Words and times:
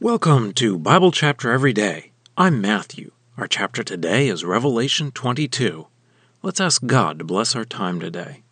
Welcome 0.00 0.52
to 0.52 0.78
Bible 0.78 1.10
Chapter 1.10 1.50
Every 1.50 1.72
Day. 1.72 2.12
I'm 2.36 2.60
Matthew. 2.60 3.10
Our 3.36 3.48
chapter 3.48 3.82
today 3.82 4.28
is 4.28 4.44
Revelation 4.44 5.10
22. 5.10 5.88
Let's 6.40 6.60
ask 6.60 6.86
God 6.86 7.18
to 7.18 7.24
bless 7.24 7.56
our 7.56 7.64
time 7.64 7.98
today. 7.98 8.42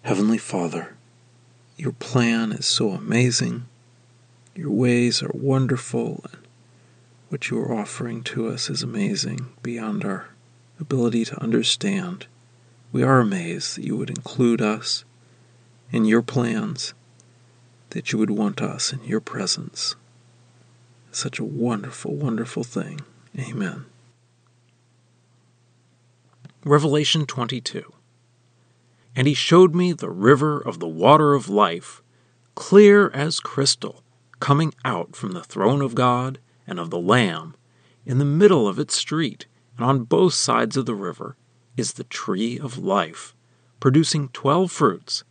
Heavenly 0.00 0.38
Father, 0.38 0.96
your 1.76 1.92
plan 1.92 2.52
is 2.52 2.64
so 2.64 2.92
amazing. 2.92 3.66
Your 4.54 4.70
ways 4.70 5.22
are 5.22 5.30
wonderful, 5.34 6.24
and 6.32 6.42
what 7.28 7.50
you 7.50 7.60
are 7.60 7.78
offering 7.78 8.22
to 8.22 8.48
us 8.48 8.70
is 8.70 8.82
amazing 8.82 9.52
beyond 9.62 10.06
our 10.06 10.30
ability 10.80 11.26
to 11.26 11.42
understand. 11.42 12.28
We 12.92 13.02
are 13.02 13.20
amazed 13.20 13.76
that 13.76 13.84
you 13.84 13.94
would 13.98 14.08
include 14.08 14.62
us 14.62 15.04
in 15.92 16.06
your 16.06 16.22
plans, 16.22 16.94
that 17.90 18.10
you 18.10 18.18
would 18.18 18.30
want 18.30 18.62
us 18.62 18.90
in 18.90 19.04
your 19.04 19.20
presence. 19.20 19.96
Such 21.12 21.38
a 21.38 21.44
wonderful, 21.44 22.14
wonderful 22.14 22.62
thing. 22.62 23.00
Amen. 23.38 23.86
Revelation 26.64 27.26
22 27.26 27.92
And 29.16 29.26
he 29.26 29.34
showed 29.34 29.74
me 29.74 29.92
the 29.92 30.10
river 30.10 30.60
of 30.60 30.78
the 30.78 30.86
water 30.86 31.34
of 31.34 31.48
life, 31.48 32.02
clear 32.54 33.10
as 33.10 33.40
crystal, 33.40 34.02
coming 34.38 34.72
out 34.84 35.16
from 35.16 35.32
the 35.32 35.42
throne 35.42 35.82
of 35.82 35.94
God 35.94 36.38
and 36.66 36.78
of 36.78 36.90
the 36.90 37.00
Lamb. 37.00 37.56
In 38.06 38.18
the 38.18 38.24
middle 38.24 38.68
of 38.68 38.78
its 38.78 38.94
street, 38.94 39.46
and 39.76 39.84
on 39.84 40.04
both 40.04 40.34
sides 40.34 40.76
of 40.76 40.86
the 40.86 40.94
river, 40.94 41.36
is 41.76 41.94
the 41.94 42.04
tree 42.04 42.58
of 42.58 42.78
life, 42.78 43.34
producing 43.80 44.28
twelve 44.28 44.70
fruits, 44.70 45.24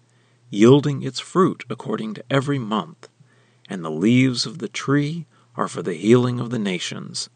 yielding 0.49 1.03
its 1.03 1.19
fruit 1.19 1.63
according 1.69 2.15
to 2.15 2.23
every 2.29 2.59
month. 2.59 3.07
And 3.69 3.85
the 3.85 3.91
leaves 3.91 4.45
of 4.45 4.57
the 4.57 4.67
tree 4.67 5.27
are 5.59 5.67
for 5.67 5.81
the 5.81 5.93
healing 5.93 6.39
of 6.39 6.51
the 6.51 6.57
nations. 6.57 7.29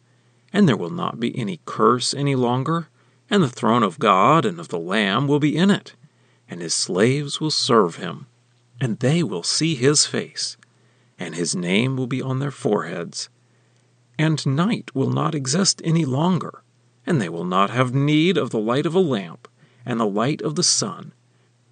And 0.54 0.66
there 0.66 0.77
will 0.77 0.90
not 0.90 1.20
be 1.20 1.38
any 1.38 1.60
curse 1.66 2.13
any 2.13 2.35
longer, 2.35 2.88
and 3.30 3.43
the 3.43 3.49
throne 3.49 3.84
of 3.84 3.99
God 3.99 4.46
and 4.46 4.62
of 4.62 4.70
the 4.70 4.80
Lamb 4.80 5.27
will 5.27 5.41
be 5.41 5.57
in 5.57 5.70
it, 5.70 5.93
and 6.48 6.62
his 6.62 6.74
slaves 6.74 7.41
will 7.41 7.52
serve 7.52 7.98
him, 7.98 8.27
and 8.80 8.99
they 8.99 9.24
will 9.24 9.43
see 9.43 9.76
his 9.76 10.05
face, 10.05 10.55
and 11.20 11.35
his 11.35 11.54
name 11.54 11.98
will 11.98 12.07
be 12.07 12.21
on 12.21 12.40
their 12.40 12.52
foreheads. 12.52 13.27
And 14.18 14.46
night 14.46 14.96
will 14.96 15.10
not 15.10 15.35
exist 15.35 15.82
any 15.84 16.05
longer, 16.05 16.63
and 17.05 17.20
they 17.20 17.30
will 17.30 17.43
not 17.43 17.71
have 17.71 17.93
need 17.93 18.37
of 18.37 18.52
the 18.52 18.60
light 18.60 18.85
of 18.85 18.96
a 18.96 18.99
lamp 18.99 19.49
and 19.85 19.99
the 19.99 20.05
light 20.05 20.41
of 20.41 20.55
the 20.55 20.63
sun, 20.63 21.12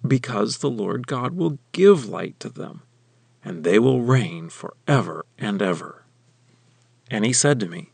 because 0.06 0.58
the 0.58 0.70
Lord 0.70 1.06
God 1.06 1.32
will 1.34 1.58
give 1.72 2.10
light 2.10 2.38
to 2.40 2.50
them, 2.50 2.82
and 3.42 3.64
they 3.64 3.78
will 3.78 4.02
reign 4.02 4.50
for 4.50 4.74
ever 4.86 5.24
and 5.38 5.62
ever. 5.62 6.01
And 7.12 7.26
he 7.26 7.34
said 7.34 7.60
to 7.60 7.68
me, 7.68 7.90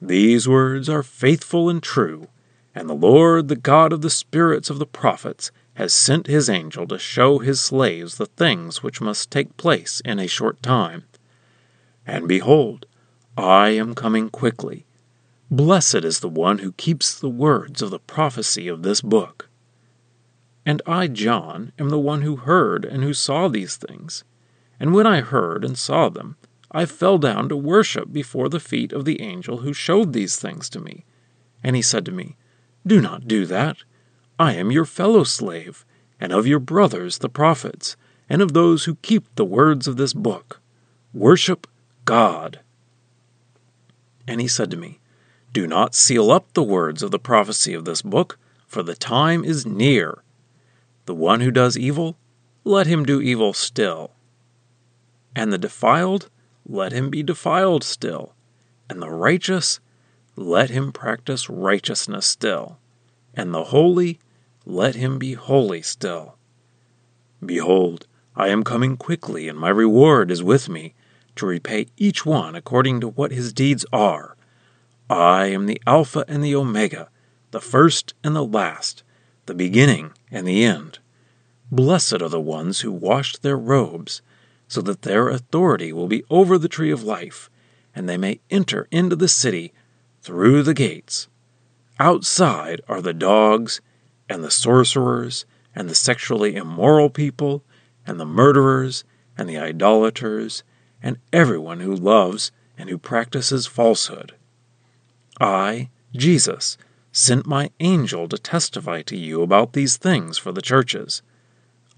These 0.00 0.48
words 0.48 0.88
are 0.88 1.02
faithful 1.02 1.68
and 1.68 1.82
true, 1.82 2.28
and 2.76 2.88
the 2.88 2.94
Lord, 2.94 3.48
the 3.48 3.56
God 3.56 3.92
of 3.92 4.02
the 4.02 4.08
spirits 4.08 4.70
of 4.70 4.78
the 4.78 4.86
prophets, 4.86 5.50
has 5.74 5.92
sent 5.92 6.28
his 6.28 6.48
angel 6.48 6.86
to 6.86 6.96
show 6.96 7.40
his 7.40 7.60
slaves 7.60 8.16
the 8.16 8.26
things 8.26 8.84
which 8.84 9.00
must 9.00 9.32
take 9.32 9.56
place 9.56 10.00
in 10.04 10.20
a 10.20 10.28
short 10.28 10.62
time. 10.62 11.06
And 12.06 12.28
behold, 12.28 12.86
I 13.36 13.70
am 13.70 13.96
coming 13.96 14.30
quickly. 14.30 14.86
Blessed 15.50 16.04
is 16.04 16.20
the 16.20 16.28
one 16.28 16.58
who 16.58 16.70
keeps 16.70 17.18
the 17.18 17.28
words 17.28 17.82
of 17.82 17.90
the 17.90 17.98
prophecy 17.98 18.68
of 18.68 18.84
this 18.84 19.00
book. 19.00 19.48
And 20.64 20.80
I, 20.86 21.08
John, 21.08 21.72
am 21.80 21.88
the 21.88 21.98
one 21.98 22.22
who 22.22 22.36
heard 22.36 22.84
and 22.84 23.02
who 23.02 23.12
saw 23.12 23.48
these 23.48 23.76
things. 23.76 24.22
And 24.78 24.94
when 24.94 25.06
I 25.06 25.20
heard 25.20 25.64
and 25.64 25.76
saw 25.76 26.08
them, 26.08 26.36
I 26.76 26.84
fell 26.84 27.16
down 27.16 27.48
to 27.48 27.56
worship 27.56 28.12
before 28.12 28.50
the 28.50 28.60
feet 28.60 28.92
of 28.92 29.06
the 29.06 29.22
angel 29.22 29.60
who 29.60 29.72
showed 29.72 30.12
these 30.12 30.36
things 30.36 30.68
to 30.68 30.78
me. 30.78 31.06
And 31.64 31.74
he 31.74 31.80
said 31.80 32.04
to 32.04 32.12
me, 32.12 32.36
Do 32.86 33.00
not 33.00 33.26
do 33.26 33.46
that. 33.46 33.78
I 34.38 34.52
am 34.52 34.70
your 34.70 34.84
fellow 34.84 35.24
slave, 35.24 35.86
and 36.20 36.34
of 36.34 36.46
your 36.46 36.58
brothers 36.58 37.16
the 37.16 37.30
prophets, 37.30 37.96
and 38.28 38.42
of 38.42 38.52
those 38.52 38.84
who 38.84 38.96
keep 38.96 39.24
the 39.36 39.44
words 39.46 39.88
of 39.88 39.96
this 39.96 40.12
book. 40.12 40.60
Worship 41.14 41.66
God. 42.04 42.60
And 44.28 44.38
he 44.42 44.46
said 44.46 44.70
to 44.70 44.76
me, 44.76 45.00
Do 45.54 45.66
not 45.66 45.94
seal 45.94 46.30
up 46.30 46.52
the 46.52 46.62
words 46.62 47.02
of 47.02 47.10
the 47.10 47.18
prophecy 47.18 47.72
of 47.72 47.86
this 47.86 48.02
book, 48.02 48.38
for 48.66 48.82
the 48.82 48.94
time 48.94 49.46
is 49.46 49.64
near. 49.64 50.22
The 51.06 51.14
one 51.14 51.40
who 51.40 51.50
does 51.50 51.78
evil, 51.78 52.18
let 52.64 52.86
him 52.86 53.06
do 53.06 53.22
evil 53.22 53.54
still. 53.54 54.10
And 55.34 55.50
the 55.50 55.56
defiled, 55.56 56.28
let 56.68 56.92
him 56.92 57.10
be 57.10 57.22
defiled 57.22 57.84
still, 57.84 58.34
and 58.90 59.00
the 59.00 59.10
righteous, 59.10 59.80
let 60.34 60.70
him 60.70 60.92
practice 60.92 61.48
righteousness 61.48 62.26
still, 62.26 62.78
and 63.34 63.54
the 63.54 63.64
holy, 63.64 64.18
let 64.64 64.94
him 64.94 65.18
be 65.18 65.34
holy 65.34 65.80
still. 65.82 66.36
Behold, 67.44 68.06
I 68.34 68.48
am 68.48 68.64
coming 68.64 68.96
quickly, 68.96 69.48
and 69.48 69.58
my 69.58 69.68
reward 69.68 70.30
is 70.30 70.42
with 70.42 70.68
me, 70.68 70.94
to 71.36 71.46
repay 71.46 71.86
each 71.96 72.26
one 72.26 72.54
according 72.54 73.00
to 73.00 73.08
what 73.08 73.30
his 73.30 73.52
deeds 73.52 73.86
are. 73.92 74.36
I 75.08 75.46
am 75.46 75.66
the 75.66 75.80
Alpha 75.86 76.24
and 76.26 76.42
the 76.42 76.54
Omega, 76.54 77.08
the 77.50 77.60
first 77.60 78.14
and 78.24 78.34
the 78.34 78.44
last, 78.44 79.02
the 79.46 79.54
beginning 79.54 80.12
and 80.30 80.46
the 80.46 80.64
end. 80.64 80.98
Blessed 81.70 82.20
are 82.22 82.28
the 82.28 82.40
ones 82.40 82.80
who 82.80 82.90
washed 82.90 83.42
their 83.42 83.56
robes 83.56 84.22
so 84.68 84.80
that 84.82 85.02
their 85.02 85.28
authority 85.28 85.92
will 85.92 86.08
be 86.08 86.24
over 86.30 86.58
the 86.58 86.68
tree 86.68 86.90
of 86.90 87.02
life, 87.02 87.50
and 87.94 88.08
they 88.08 88.16
may 88.16 88.40
enter 88.50 88.88
into 88.90 89.16
the 89.16 89.28
city 89.28 89.72
through 90.22 90.62
the 90.62 90.74
gates. 90.74 91.28
Outside 91.98 92.80
are 92.88 93.00
the 93.00 93.14
dogs, 93.14 93.80
and 94.28 94.42
the 94.42 94.50
sorcerers, 94.50 95.46
and 95.74 95.88
the 95.88 95.94
sexually 95.94 96.56
immoral 96.56 97.10
people, 97.10 97.62
and 98.06 98.18
the 98.18 98.26
murderers, 98.26 99.04
and 99.38 99.48
the 99.48 99.58
idolaters, 99.58 100.62
and 101.02 101.18
everyone 101.32 101.80
who 101.80 101.94
loves 101.94 102.50
and 102.76 102.90
who 102.90 102.98
practices 102.98 103.66
falsehood. 103.66 104.34
I, 105.40 105.90
Jesus, 106.14 106.76
sent 107.12 107.46
my 107.46 107.70
angel 107.80 108.28
to 108.28 108.38
testify 108.38 109.02
to 109.02 109.16
you 109.16 109.42
about 109.42 109.72
these 109.72 109.96
things 109.96 110.38
for 110.38 110.52
the 110.52 110.62
churches. 110.62 111.22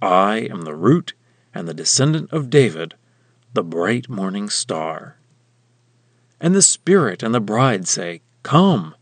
I 0.00 0.48
am 0.50 0.62
the 0.62 0.76
root 0.76 1.14
and 1.54 1.66
the 1.66 1.74
descendant 1.74 2.32
of 2.32 2.50
David, 2.50 2.94
the 3.54 3.62
bright 3.62 4.08
morning 4.08 4.48
star. 4.48 5.16
And 6.40 6.54
the 6.54 6.62
Spirit 6.62 7.22
and 7.22 7.34
the 7.34 7.40
bride 7.40 7.88
say, 7.88 8.22
Come. 8.42 8.94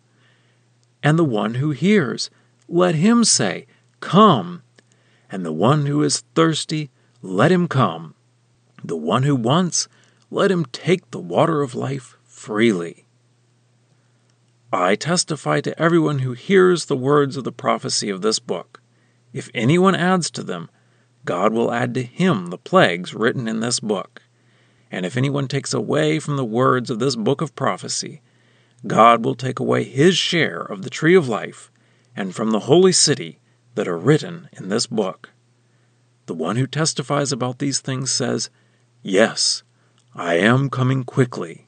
And 1.03 1.19
the 1.19 1.25
one 1.25 1.55
who 1.55 1.71
hears, 1.71 2.31
let 2.69 2.95
him 2.95 3.25
say, 3.25 3.67
Come. 4.01 4.63
And 5.31 5.45
the 5.45 5.53
one 5.53 5.87
who 5.87 6.03
is 6.03 6.25
thirsty, 6.35 6.91
let 7.23 7.53
him 7.53 7.69
come. 7.69 8.15
The 8.83 8.97
one 8.97 9.25
who 9.25 9.35
wants, 9.35 9.89
let 10.31 10.51
him 10.51 10.65
take 10.67 11.11
the 11.11 11.19
water 11.19 11.63
of 11.63 11.75
life 11.75 12.17
freely. 12.25 13.07
I 14.73 14.95
testify 14.95 15.61
to 15.63 15.81
everyone 15.81 16.21
who 16.21 16.33
hears 16.33 16.87
the 16.87 16.97
words 16.97 17.37
of 17.37 17.45
the 17.45 17.53
prophecy 17.53 18.11
of 18.11 18.23
this 18.23 18.39
book. 18.39 18.81
If 19.33 19.51
anyone 19.55 19.95
adds 19.95 20.31
to 20.33 20.43
them, 20.43 20.71
God 21.27 21.53
will 21.53 21.73
add 21.73 21.93
to 21.95 22.03
him 22.03 22.47
the 22.47 22.57
plagues 22.57 23.13
written 23.13 23.47
in 23.47 23.61
this 23.61 23.81
book. 23.81 24.23
And 24.91 25.05
if 25.05 25.17
anyone 25.17 25.49
takes 25.49 25.75
away 25.75 26.19
from 26.19 26.37
the 26.37 26.45
words 26.45 26.89
of 26.89 27.01
this 27.01 27.17
book 27.17 27.41
of 27.43 27.55
prophecy, 27.55 28.23
God 28.87 29.25
will 29.25 29.35
take 29.35 29.59
away 29.59 29.85
his 29.85 30.17
share 30.17 30.61
of 30.61 30.83
the 30.83 30.91
tree 30.91 31.17
of 31.17 31.29
life 31.29 31.71
and 32.15 32.35
from 32.35 32.53
the 32.53 32.61
holy 32.61 32.93
city 32.93 33.41
that 33.75 33.89
are 33.89 33.99
written 33.99 34.49
in 34.53 34.69
this 34.69 34.87
book. 34.87 35.31
The 36.27 36.35
one 36.35 36.57
who 36.57 36.67
testifies 36.67 37.33
about 37.33 37.59
these 37.59 37.81
things 37.81 38.11
says, 38.11 38.49
Yes, 39.03 39.65
I 40.15 40.35
am 40.35 40.71
coming 40.71 41.05
quickly. 41.05 41.67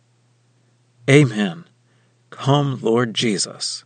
Amen. 1.11 1.65
Come, 2.31 2.79
Lord 2.81 3.13
Jesus. 3.13 3.85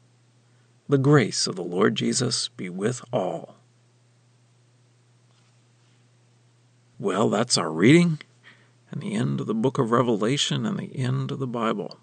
The 0.89 0.99
grace 0.99 1.47
of 1.47 1.57
the 1.57 1.65
Lord 1.65 1.95
Jesus 1.95 2.49
be 2.49 2.69
with 2.69 3.03
all. 3.13 3.57
Well, 7.03 7.31
that's 7.31 7.59
our 7.59 7.73
reading 7.73 8.21
and 8.93 9.03
the 9.03 9.15
end 9.15 9.41
of 9.41 9.49
the 9.49 9.55
book 9.55 9.77
of 9.77 9.91
Revelation 9.91 10.65
and 10.65 10.79
the 10.79 10.97
end 10.97 11.33
of 11.33 11.41
the 11.41 11.49
Bible. 11.49 11.99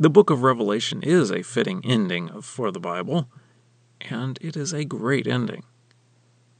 The 0.00 0.10
book 0.10 0.30
of 0.30 0.42
Revelation 0.42 1.00
is 1.00 1.30
a 1.30 1.44
fitting 1.44 1.82
ending 1.84 2.42
for 2.42 2.72
the 2.72 2.80
Bible, 2.80 3.28
and 4.00 4.36
it 4.40 4.56
is 4.56 4.72
a 4.72 4.84
great 4.84 5.28
ending. 5.28 5.62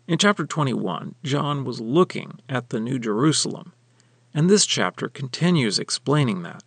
In 0.07 0.17
chapter 0.17 0.47
21, 0.47 1.17
John 1.25 1.65
was 1.65 1.81
looking 1.81 2.39
at 2.49 2.69
the 2.71 2.79
New 2.79 3.01
Jerusalem, 3.01 3.73
and 4.33 4.49
this 4.49 4.65
chapter 4.65 5.09
continues 5.09 5.81
explaining 5.81 6.43
that. 6.43 6.63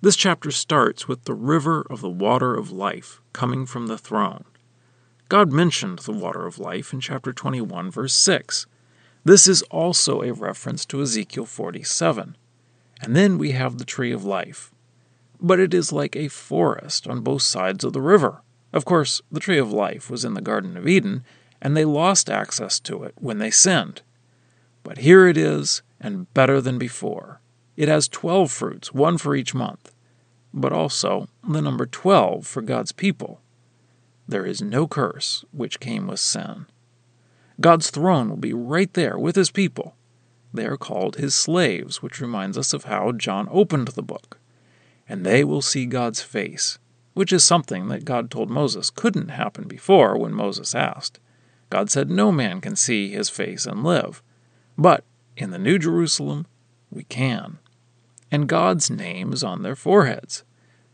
This 0.00 0.14
chapter 0.14 0.52
starts 0.52 1.08
with 1.08 1.24
the 1.24 1.34
river 1.34 1.84
of 1.90 2.02
the 2.02 2.08
water 2.08 2.54
of 2.54 2.70
life 2.70 3.20
coming 3.32 3.66
from 3.66 3.88
the 3.88 3.98
throne. 3.98 4.44
God 5.28 5.50
mentioned 5.50 5.98
the 5.98 6.12
water 6.12 6.46
of 6.46 6.60
life 6.60 6.92
in 6.92 7.00
chapter 7.00 7.32
21, 7.32 7.90
verse 7.90 8.14
6. 8.14 8.66
This 9.24 9.46
is 9.46 9.62
also 9.62 10.22
a 10.22 10.32
reference 10.32 10.84
to 10.86 11.00
Ezekiel 11.00 11.46
47. 11.46 12.36
And 13.00 13.16
then 13.16 13.38
we 13.38 13.52
have 13.52 13.78
the 13.78 13.84
tree 13.84 14.12
of 14.12 14.24
life. 14.24 14.72
But 15.40 15.60
it 15.60 15.72
is 15.72 15.92
like 15.92 16.16
a 16.16 16.28
forest 16.28 17.06
on 17.06 17.20
both 17.20 17.42
sides 17.42 17.84
of 17.84 17.92
the 17.92 18.00
river. 18.00 18.42
Of 18.72 18.84
course, 18.84 19.22
the 19.30 19.40
tree 19.40 19.58
of 19.58 19.72
life 19.72 20.10
was 20.10 20.24
in 20.24 20.34
the 20.34 20.40
Garden 20.40 20.76
of 20.76 20.88
Eden, 20.88 21.24
and 21.60 21.76
they 21.76 21.84
lost 21.84 22.30
access 22.30 22.80
to 22.80 23.04
it 23.04 23.14
when 23.18 23.38
they 23.38 23.50
sinned. 23.50 24.02
But 24.82 24.98
here 24.98 25.28
it 25.28 25.36
is, 25.36 25.82
and 26.00 26.32
better 26.34 26.60
than 26.60 26.78
before. 26.78 27.40
It 27.76 27.88
has 27.88 28.08
twelve 28.08 28.50
fruits, 28.50 28.92
one 28.92 29.18
for 29.18 29.34
each 29.36 29.54
month, 29.54 29.94
but 30.52 30.72
also 30.72 31.28
the 31.48 31.62
number 31.62 31.86
twelve 31.86 32.46
for 32.46 32.62
God's 32.62 32.92
people. 32.92 33.40
There 34.26 34.44
is 34.44 34.62
no 34.62 34.86
curse 34.86 35.44
which 35.52 35.80
came 35.80 36.06
with 36.06 36.20
sin. 36.20 36.66
God's 37.62 37.90
throne 37.90 38.28
will 38.28 38.36
be 38.36 38.52
right 38.52 38.92
there 38.92 39.16
with 39.16 39.36
his 39.36 39.52
people. 39.52 39.94
They 40.52 40.66
are 40.66 40.76
called 40.76 41.16
his 41.16 41.34
slaves, 41.34 42.02
which 42.02 42.20
reminds 42.20 42.58
us 42.58 42.72
of 42.72 42.84
how 42.84 43.12
John 43.12 43.48
opened 43.50 43.88
the 43.88 44.02
book. 44.02 44.38
And 45.08 45.24
they 45.24 45.44
will 45.44 45.62
see 45.62 45.86
God's 45.86 46.20
face, 46.20 46.78
which 47.14 47.32
is 47.32 47.44
something 47.44 47.86
that 47.88 48.04
God 48.04 48.30
told 48.30 48.50
Moses 48.50 48.90
couldn't 48.90 49.28
happen 49.28 49.68
before 49.68 50.18
when 50.18 50.34
Moses 50.34 50.74
asked. 50.74 51.20
God 51.70 51.88
said 51.88 52.10
no 52.10 52.32
man 52.32 52.60
can 52.60 52.74
see 52.74 53.10
his 53.10 53.30
face 53.30 53.64
and 53.64 53.84
live. 53.84 54.22
But 54.76 55.04
in 55.36 55.50
the 55.50 55.58
New 55.58 55.78
Jerusalem, 55.78 56.46
we 56.90 57.04
can. 57.04 57.58
And 58.30 58.48
God's 58.48 58.90
name 58.90 59.32
is 59.32 59.44
on 59.44 59.62
their 59.62 59.76
foreheads. 59.76 60.42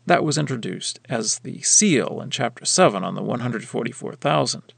That 0.04 0.22
was 0.22 0.36
introduced 0.36 1.00
as 1.08 1.38
the 1.38 1.62
seal 1.62 2.20
in 2.22 2.30
chapter 2.30 2.66
7 2.66 3.02
on 3.02 3.14
the 3.14 3.22
144,000. 3.22 4.74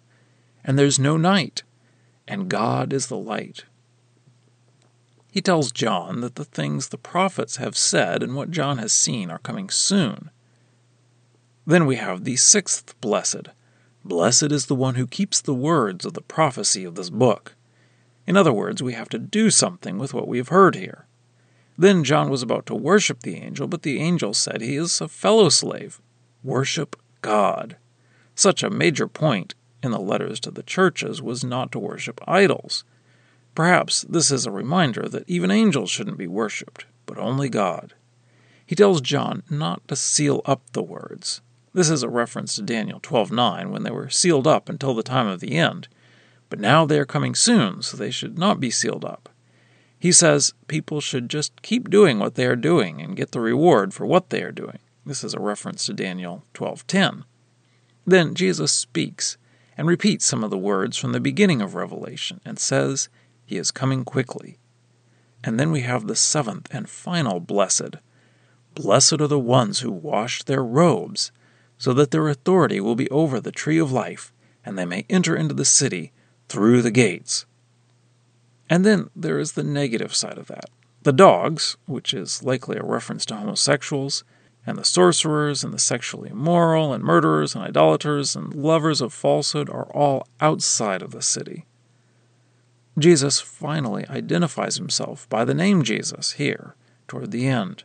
And 0.64 0.78
there's 0.78 0.98
no 0.98 1.16
night, 1.16 1.64
and 2.30 2.48
God 2.48 2.92
is 2.92 3.08
the 3.08 3.18
light. 3.18 3.64
He 5.32 5.40
tells 5.40 5.72
John 5.72 6.20
that 6.20 6.36
the 6.36 6.44
things 6.44 6.88
the 6.88 6.96
prophets 6.96 7.56
have 7.56 7.76
said 7.76 8.22
and 8.22 8.36
what 8.36 8.52
John 8.52 8.78
has 8.78 8.92
seen 8.92 9.30
are 9.30 9.40
coming 9.40 9.68
soon. 9.68 10.30
Then 11.66 11.86
we 11.86 11.96
have 11.96 12.22
the 12.22 12.36
sixth 12.36 12.98
blessed. 13.00 13.48
Blessed 14.04 14.52
is 14.52 14.66
the 14.66 14.76
one 14.76 14.94
who 14.94 15.08
keeps 15.08 15.40
the 15.40 15.54
words 15.54 16.06
of 16.06 16.14
the 16.14 16.22
prophecy 16.22 16.84
of 16.84 16.94
this 16.94 17.10
book. 17.10 17.56
In 18.28 18.36
other 18.36 18.52
words, 18.52 18.80
we 18.80 18.92
have 18.92 19.08
to 19.08 19.18
do 19.18 19.50
something 19.50 19.98
with 19.98 20.14
what 20.14 20.28
we 20.28 20.38
have 20.38 20.48
heard 20.48 20.76
here. 20.76 21.06
Then 21.76 22.04
John 22.04 22.30
was 22.30 22.42
about 22.42 22.64
to 22.66 22.76
worship 22.76 23.22
the 23.22 23.38
angel, 23.38 23.66
but 23.66 23.82
the 23.82 23.98
angel 23.98 24.34
said 24.34 24.60
he 24.60 24.76
is 24.76 25.00
a 25.00 25.08
fellow 25.08 25.48
slave. 25.48 26.00
Worship 26.44 26.94
God. 27.22 27.76
Such 28.36 28.62
a 28.62 28.70
major 28.70 29.08
point 29.08 29.54
in 29.82 29.90
the 29.90 29.98
letters 29.98 30.40
to 30.40 30.50
the 30.50 30.62
churches 30.62 31.22
was 31.22 31.44
not 31.44 31.72
to 31.72 31.78
worship 31.78 32.20
idols. 32.26 32.84
Perhaps 33.54 34.02
this 34.02 34.30
is 34.30 34.46
a 34.46 34.50
reminder 34.50 35.08
that 35.08 35.28
even 35.28 35.50
angels 35.50 35.90
shouldn't 35.90 36.18
be 36.18 36.26
worshipped, 36.26 36.86
but 37.06 37.18
only 37.18 37.48
God. 37.48 37.94
He 38.64 38.76
tells 38.76 39.00
John 39.00 39.42
not 39.50 39.86
to 39.88 39.96
seal 39.96 40.42
up 40.44 40.62
the 40.72 40.82
words. 40.82 41.40
This 41.72 41.90
is 41.90 42.02
a 42.02 42.08
reference 42.08 42.54
to 42.54 42.62
Daniel 42.62 43.00
12:9 43.00 43.70
when 43.70 43.82
they 43.82 43.90
were 43.90 44.08
sealed 44.08 44.46
up 44.46 44.68
until 44.68 44.94
the 44.94 45.02
time 45.02 45.26
of 45.26 45.40
the 45.40 45.52
end. 45.52 45.88
But 46.48 46.60
now 46.60 46.84
they 46.84 46.98
are 46.98 47.04
coming 47.04 47.34
soon, 47.34 47.82
so 47.82 47.96
they 47.96 48.10
should 48.10 48.38
not 48.38 48.60
be 48.60 48.70
sealed 48.70 49.04
up. 49.04 49.28
He 49.98 50.12
says 50.12 50.54
people 50.66 51.00
should 51.00 51.28
just 51.28 51.62
keep 51.62 51.90
doing 51.90 52.18
what 52.18 52.34
they 52.34 52.46
are 52.46 52.56
doing 52.56 53.00
and 53.00 53.16
get 53.16 53.32
the 53.32 53.40
reward 53.40 53.92
for 53.92 54.06
what 54.06 54.30
they 54.30 54.42
are 54.42 54.52
doing. 54.52 54.78
This 55.04 55.22
is 55.22 55.34
a 55.34 55.40
reference 55.40 55.86
to 55.86 55.92
Daniel 55.92 56.44
12:10. 56.54 57.24
Then 58.06 58.34
Jesus 58.34 58.72
speaks 58.72 59.36
and 59.80 59.88
repeats 59.88 60.26
some 60.26 60.44
of 60.44 60.50
the 60.50 60.58
words 60.58 60.98
from 60.98 61.12
the 61.12 61.20
beginning 61.20 61.62
of 61.62 61.74
Revelation 61.74 62.38
and 62.44 62.58
says 62.58 63.08
he 63.46 63.56
is 63.56 63.70
coming 63.70 64.04
quickly. 64.04 64.58
And 65.42 65.58
then 65.58 65.72
we 65.72 65.80
have 65.80 66.06
the 66.06 66.14
seventh 66.14 66.68
and 66.70 66.86
final 66.86 67.40
blessed. 67.40 67.96
Blessed 68.74 69.22
are 69.22 69.26
the 69.26 69.38
ones 69.38 69.78
who 69.78 69.90
wash 69.90 70.42
their 70.42 70.62
robes, 70.62 71.32
so 71.78 71.94
that 71.94 72.10
their 72.10 72.28
authority 72.28 72.78
will 72.78 72.94
be 72.94 73.08
over 73.08 73.40
the 73.40 73.50
tree 73.50 73.78
of 73.78 73.90
life, 73.90 74.34
and 74.66 74.76
they 74.76 74.84
may 74.84 75.06
enter 75.08 75.34
into 75.34 75.54
the 75.54 75.64
city 75.64 76.12
through 76.50 76.82
the 76.82 76.90
gates. 76.90 77.46
And 78.68 78.84
then 78.84 79.08
there 79.16 79.38
is 79.38 79.52
the 79.52 79.64
negative 79.64 80.14
side 80.14 80.36
of 80.36 80.48
that. 80.48 80.68
The 81.04 81.14
dogs, 81.14 81.78
which 81.86 82.12
is 82.12 82.42
likely 82.42 82.76
a 82.76 82.82
reference 82.82 83.24
to 83.24 83.36
homosexuals, 83.36 84.24
and 84.66 84.76
the 84.76 84.84
sorcerers, 84.84 85.64
and 85.64 85.72
the 85.72 85.78
sexually 85.78 86.30
immoral, 86.30 86.92
and 86.92 87.02
murderers, 87.02 87.54
and 87.54 87.64
idolaters, 87.64 88.36
and 88.36 88.54
lovers 88.54 89.00
of 89.00 89.12
falsehood 89.12 89.70
are 89.70 89.90
all 89.92 90.26
outside 90.40 91.02
of 91.02 91.12
the 91.12 91.22
city. 91.22 91.64
Jesus 92.98 93.40
finally 93.40 94.06
identifies 94.08 94.76
himself 94.76 95.28
by 95.28 95.44
the 95.44 95.54
name 95.54 95.82
Jesus 95.82 96.32
here, 96.32 96.74
toward 97.08 97.30
the 97.30 97.46
end. 97.46 97.84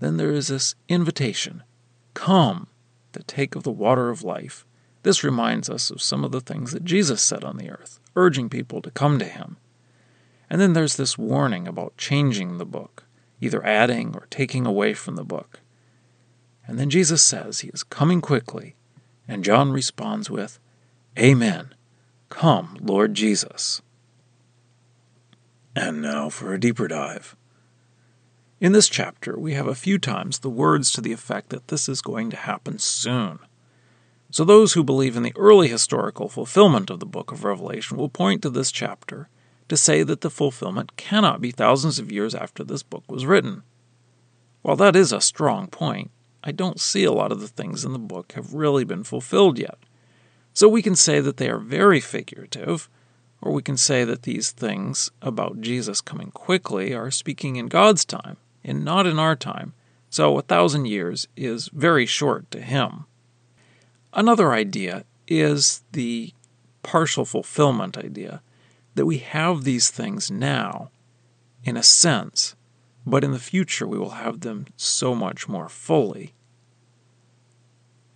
Then 0.00 0.16
there 0.16 0.32
is 0.32 0.48
this 0.48 0.74
invitation 0.88 1.62
Come, 2.14 2.68
to 3.12 3.22
take 3.22 3.54
of 3.54 3.62
the 3.62 3.70
water 3.70 4.10
of 4.10 4.22
life. 4.22 4.64
This 5.02 5.24
reminds 5.24 5.70
us 5.70 5.90
of 5.90 6.02
some 6.02 6.24
of 6.24 6.32
the 6.32 6.40
things 6.40 6.72
that 6.72 6.84
Jesus 6.84 7.22
said 7.22 7.44
on 7.44 7.56
the 7.56 7.70
earth, 7.70 8.00
urging 8.16 8.48
people 8.48 8.82
to 8.82 8.90
come 8.90 9.18
to 9.18 9.24
him. 9.24 9.56
And 10.50 10.60
then 10.60 10.72
there's 10.72 10.96
this 10.96 11.18
warning 11.18 11.68
about 11.68 11.96
changing 11.96 12.58
the 12.58 12.66
book, 12.66 13.04
either 13.40 13.64
adding 13.64 14.14
or 14.14 14.26
taking 14.30 14.66
away 14.66 14.94
from 14.94 15.16
the 15.16 15.24
book. 15.24 15.60
And 16.68 16.78
then 16.78 16.90
Jesus 16.90 17.22
says 17.22 17.60
he 17.60 17.68
is 17.68 17.82
coming 17.82 18.20
quickly, 18.20 18.76
and 19.26 19.42
John 19.42 19.72
responds 19.72 20.30
with, 20.30 20.60
Amen. 21.18 21.74
Come, 22.28 22.76
Lord 22.80 23.14
Jesus. 23.14 23.80
And 25.74 26.02
now 26.02 26.28
for 26.28 26.52
a 26.52 26.60
deeper 26.60 26.86
dive. 26.86 27.34
In 28.60 28.72
this 28.72 28.88
chapter, 28.88 29.38
we 29.38 29.54
have 29.54 29.66
a 29.66 29.74
few 29.74 29.98
times 29.98 30.40
the 30.40 30.50
words 30.50 30.92
to 30.92 31.00
the 31.00 31.12
effect 31.12 31.48
that 31.50 31.68
this 31.68 31.88
is 31.88 32.02
going 32.02 32.28
to 32.30 32.36
happen 32.36 32.78
soon. 32.78 33.38
So, 34.30 34.44
those 34.44 34.74
who 34.74 34.84
believe 34.84 35.16
in 35.16 35.22
the 35.22 35.32
early 35.36 35.68
historical 35.68 36.28
fulfillment 36.28 36.90
of 36.90 37.00
the 37.00 37.06
book 37.06 37.32
of 37.32 37.44
Revelation 37.44 37.96
will 37.96 38.10
point 38.10 38.42
to 38.42 38.50
this 38.50 38.70
chapter 38.70 39.30
to 39.68 39.76
say 39.76 40.02
that 40.02 40.20
the 40.20 40.28
fulfillment 40.28 40.96
cannot 40.96 41.40
be 41.40 41.50
thousands 41.50 41.98
of 41.98 42.12
years 42.12 42.34
after 42.34 42.62
this 42.62 42.82
book 42.82 43.04
was 43.08 43.24
written. 43.24 43.62
While 44.60 44.76
that 44.76 44.96
is 44.96 45.12
a 45.12 45.20
strong 45.20 45.68
point, 45.68 46.10
I 46.44 46.52
don't 46.52 46.80
see 46.80 47.04
a 47.04 47.12
lot 47.12 47.32
of 47.32 47.40
the 47.40 47.48
things 47.48 47.84
in 47.84 47.92
the 47.92 47.98
book 47.98 48.32
have 48.32 48.54
really 48.54 48.84
been 48.84 49.04
fulfilled 49.04 49.58
yet. 49.58 49.78
So 50.54 50.68
we 50.68 50.82
can 50.82 50.96
say 50.96 51.20
that 51.20 51.36
they 51.36 51.48
are 51.48 51.58
very 51.58 52.00
figurative, 52.00 52.88
or 53.40 53.52
we 53.52 53.62
can 53.62 53.76
say 53.76 54.04
that 54.04 54.22
these 54.22 54.50
things 54.50 55.10
about 55.22 55.60
Jesus 55.60 56.00
coming 56.00 56.30
quickly 56.30 56.94
are 56.94 57.10
speaking 57.10 57.56
in 57.56 57.66
God's 57.68 58.04
time 58.04 58.36
and 58.64 58.84
not 58.84 59.06
in 59.06 59.18
our 59.18 59.36
time. 59.36 59.74
So 60.10 60.38
a 60.38 60.42
thousand 60.42 60.86
years 60.86 61.28
is 61.36 61.68
very 61.68 62.06
short 62.06 62.50
to 62.50 62.60
him. 62.60 63.04
Another 64.12 64.52
idea 64.52 65.04
is 65.26 65.82
the 65.92 66.32
partial 66.82 67.24
fulfillment 67.24 67.98
idea 67.98 68.42
that 68.94 69.06
we 69.06 69.18
have 69.18 69.62
these 69.62 69.90
things 69.90 70.30
now, 70.30 70.90
in 71.62 71.76
a 71.76 71.82
sense, 71.82 72.56
but 73.06 73.22
in 73.22 73.32
the 73.32 73.38
future 73.38 73.86
we 73.86 73.98
will 73.98 74.10
have 74.10 74.40
them 74.40 74.66
so 74.76 75.14
much 75.14 75.48
more 75.48 75.68
fully. 75.68 76.32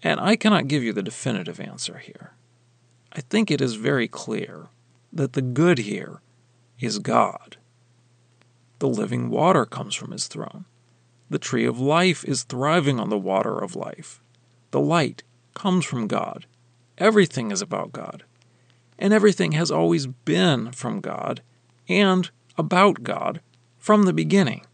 And 0.03 0.19
I 0.21 0.37
cannot 0.37 0.69
give 0.69 0.83
you 0.83 0.93
the 0.93 1.03
definitive 1.03 1.61
answer 1.61 1.99
here. 1.99 2.33
I 3.13 3.21
think 3.21 3.51
it 3.51 3.61
is 3.61 3.75
very 3.75 4.09
clear 4.09 4.69
that 5.13 5.35
the 5.35 5.43
good 5.43 5.79
here 5.79 6.21
is 6.81 6.99
God. 6.99 7.57
The 8.79 8.89
living 8.89 9.31
water 9.31 9.65
comes 9.65 9.95
from 9.95 10.11
his 10.11 10.27
throne. 10.27 10.65
The 11.31 11.39
tree 11.39 11.65
of 11.65 11.79
life 11.79 12.25
is 12.25 12.43
thriving 12.43 12.99
on 12.99 13.11
the 13.11 13.19
water 13.19 13.59
of 13.59 13.77
life. 13.77 14.21
The 14.73 14.81
light 14.81 15.23
comes 15.55 15.85
from 15.85 16.09
God. 16.09 16.47
Everything 16.99 17.51
is 17.51 17.63
about 17.63 17.93
God. 17.93 18.25
And 18.99 19.13
everything 19.13 19.53
has 19.53 19.71
always 19.71 20.07
been 20.07 20.73
from 20.73 21.01
God 21.01 21.43
and 21.89 22.31
about 22.57 23.03
God 23.03 23.41
from 23.79 24.05
the 24.05 24.13
beginning. 24.13 24.67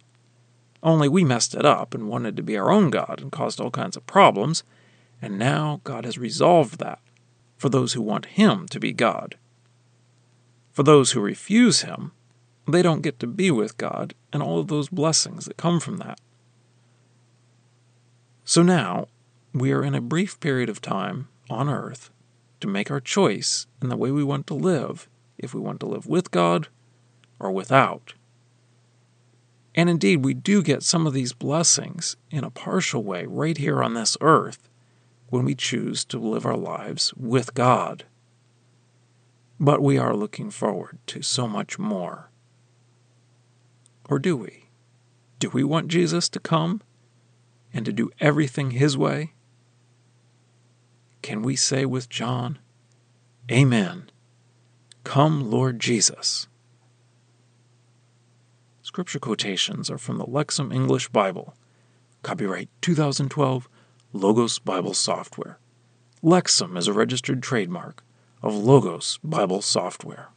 Only 0.83 1.09
we 1.09 1.25
messed 1.25 1.55
it 1.55 1.65
up 1.65 1.95
and 1.95 2.09
wanted 2.09 2.37
to 2.37 2.43
be 2.43 2.57
our 2.57 2.71
own 2.71 2.91
God 2.91 3.21
and 3.21 3.33
caused 3.33 3.61
all 3.61 3.71
kinds 3.71 3.97
of 3.97 4.07
problems, 4.07 4.63
and 5.21 5.39
now 5.39 5.81
God 5.85 6.05
has 6.05 6.19
resolved 6.19 6.79
that 6.79 7.01
for 7.57 7.69
those 7.69 7.93
who 7.93 8.03
want 8.03 8.27
Him 8.27 8.67
to 8.69 8.81
be 8.81 8.93
God. 8.93 9.37
For 10.73 10.83
those 10.83 11.13
who 11.13 11.21
refuse 11.21 11.83
Him, 11.83 12.13
they 12.67 12.83
don't 12.83 13.03
get 13.03 13.19
to 13.21 13.27
be 13.27 13.51
with 13.51 13.77
God 13.77 14.15
and 14.33 14.43
all 14.43 14.61
of 14.61 14.69
those 14.69 14.89
blessings 14.89 15.47
that 15.47 15.57
come 15.57 15.81
from 15.81 15.97
that. 15.99 16.21
So 18.45 18.63
now, 18.63 19.09
we 19.53 19.73
are 19.73 19.85
in 19.85 19.95
a 19.95 20.01
brief 20.01 20.39
period 20.41 20.69
of 20.69 20.81
time 20.81 21.29
on 21.51 21.69
earth 21.69 22.11
to 22.61 22.69
make 22.69 22.91
our 22.91 23.01
choice 23.01 23.67
in 23.83 23.89
the 23.89 23.97
way 23.97 24.11
we 24.11 24.25
want 24.25 24.47
to 24.49 24.55
live, 24.55 25.09
if 25.37 25.55
we 25.55 25.61
want 25.61 25.81
to 25.81 25.87
live 25.87 26.07
with 26.07 26.31
God 26.31 26.69
or 27.41 27.51
without. 27.51 28.15
And 29.75 29.89
indeed, 29.89 30.25
we 30.25 30.35
do 30.35 30.63
get 30.63 30.83
some 30.83 31.07
of 31.07 31.13
these 31.13 31.33
blessings 31.33 32.17
in 32.31 32.45
a 32.45 32.51
partial 32.51 33.03
way 33.03 33.27
right 33.27 33.57
here 33.57 33.83
on 33.83 33.95
this 33.95 34.17
earth 34.21 34.69
when 35.29 35.45
we 35.45 35.55
choose 35.55 36.05
to 36.07 36.19
live 36.19 36.47
our 36.47 36.57
lives 36.57 37.13
with 37.15 37.55
God. 37.55 38.05
But 39.61 39.83
we 39.83 39.99
are 39.99 40.15
looking 40.15 40.51
forward 40.51 40.99
to 41.09 41.23
so 41.23 41.47
much 41.49 41.79
more. 41.79 42.31
Or 44.09 44.19
do 44.19 44.37
we? 44.37 44.65
Do 45.39 45.51
we 45.51 45.63
want 45.65 45.89
Jesus 45.89 46.29
to 46.31 46.41
come 46.41 46.83
and 47.73 47.85
to 47.85 47.93
do 47.93 48.11
everything 48.21 48.73
His 48.73 48.97
way? 48.97 49.35
Can 51.23 51.43
we 51.43 51.57
say 51.57 51.85
with 51.85 52.09
John, 52.09 52.59
Amen? 53.51 54.11
Come, 55.05 55.51
Lord 55.51 55.81
Jesus. 55.81 56.49
Scripture 58.83 59.19
quotations 59.19 59.91
are 59.91 59.99
from 59.99 60.19
the 60.19 60.27
Lexham 60.27 60.73
English 60.73 61.09
Bible. 61.09 61.55
Copyright 62.23 62.69
2012, 62.81 63.69
Logos 64.15 64.59
Bible 64.59 64.95
Software. 64.95 65.59
Lexham 66.23 66.79
is 66.79 66.89
a 66.89 66.95
registered 66.95 67.43
trademark 67.43 68.03
of 68.43 68.55
Logos 68.55 69.19
Bible 69.23 69.61
Software. 69.61 70.29